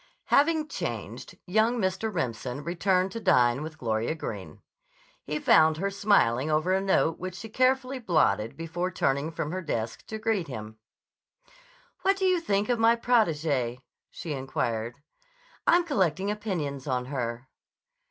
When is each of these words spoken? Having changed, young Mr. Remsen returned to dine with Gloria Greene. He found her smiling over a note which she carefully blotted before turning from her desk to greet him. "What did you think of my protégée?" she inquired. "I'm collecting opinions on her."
Having 0.33 0.67
changed, 0.69 1.37
young 1.45 1.77
Mr. 1.77 2.11
Remsen 2.11 2.63
returned 2.63 3.11
to 3.11 3.19
dine 3.19 3.61
with 3.61 3.77
Gloria 3.77 4.15
Greene. 4.15 4.63
He 5.25 5.37
found 5.37 5.77
her 5.77 5.91
smiling 5.91 6.49
over 6.49 6.73
a 6.73 6.81
note 6.81 7.19
which 7.19 7.35
she 7.35 7.49
carefully 7.49 7.99
blotted 7.99 8.57
before 8.57 8.89
turning 8.89 9.29
from 9.31 9.51
her 9.51 9.61
desk 9.61 10.03
to 10.07 10.17
greet 10.17 10.47
him. 10.47 10.79
"What 12.01 12.17
did 12.17 12.29
you 12.29 12.39
think 12.39 12.67
of 12.67 12.79
my 12.79 12.95
protégée?" 12.95 13.83
she 14.09 14.33
inquired. 14.33 14.95
"I'm 15.67 15.83
collecting 15.83 16.31
opinions 16.31 16.87
on 16.87 17.05
her." 17.05 17.47